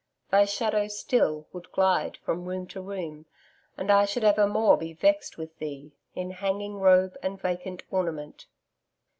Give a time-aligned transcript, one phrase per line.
[0.31, 3.27] 'THY SHADOW STILL WOULD GLIDE FROM ROOM TO ROOM
[3.77, 8.47] AND I SHOULD EVERMORE BE VEXT WITH THEE IN HANGING ROBE AND VACANT ORNAMENT.'